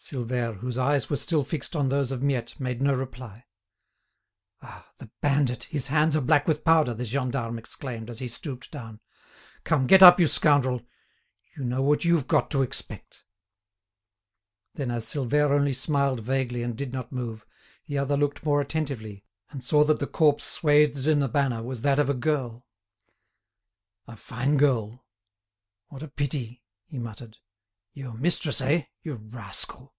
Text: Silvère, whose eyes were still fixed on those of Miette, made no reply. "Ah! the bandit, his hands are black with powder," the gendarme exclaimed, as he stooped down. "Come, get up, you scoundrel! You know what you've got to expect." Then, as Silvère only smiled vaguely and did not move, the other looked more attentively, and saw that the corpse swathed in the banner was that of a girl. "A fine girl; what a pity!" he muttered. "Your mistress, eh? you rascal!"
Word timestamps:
Silvère, 0.00 0.56
whose 0.58 0.78
eyes 0.78 1.10
were 1.10 1.16
still 1.16 1.42
fixed 1.42 1.74
on 1.74 1.88
those 1.88 2.12
of 2.12 2.22
Miette, 2.22 2.60
made 2.60 2.80
no 2.80 2.94
reply. 2.94 3.44
"Ah! 4.62 4.88
the 4.98 5.10
bandit, 5.20 5.64
his 5.64 5.88
hands 5.88 6.14
are 6.14 6.20
black 6.20 6.46
with 6.46 6.62
powder," 6.62 6.94
the 6.94 7.04
gendarme 7.04 7.58
exclaimed, 7.58 8.08
as 8.08 8.20
he 8.20 8.28
stooped 8.28 8.70
down. 8.70 9.00
"Come, 9.64 9.88
get 9.88 10.00
up, 10.00 10.20
you 10.20 10.28
scoundrel! 10.28 10.86
You 11.56 11.64
know 11.64 11.82
what 11.82 12.04
you've 12.04 12.28
got 12.28 12.48
to 12.52 12.62
expect." 12.62 13.24
Then, 14.74 14.92
as 14.92 15.04
Silvère 15.04 15.50
only 15.50 15.74
smiled 15.74 16.20
vaguely 16.20 16.62
and 16.62 16.76
did 16.78 16.92
not 16.92 17.10
move, 17.10 17.44
the 17.86 17.98
other 17.98 18.16
looked 18.16 18.44
more 18.44 18.60
attentively, 18.60 19.24
and 19.50 19.64
saw 19.64 19.82
that 19.82 19.98
the 19.98 20.06
corpse 20.06 20.44
swathed 20.44 21.08
in 21.08 21.18
the 21.18 21.26
banner 21.28 21.60
was 21.60 21.82
that 21.82 21.98
of 21.98 22.08
a 22.08 22.14
girl. 22.14 22.64
"A 24.06 24.16
fine 24.16 24.58
girl; 24.58 25.04
what 25.88 26.04
a 26.04 26.08
pity!" 26.08 26.62
he 26.86 27.00
muttered. 27.00 27.38
"Your 27.94 28.12
mistress, 28.14 28.60
eh? 28.60 28.84
you 29.02 29.14
rascal!" 29.14 29.92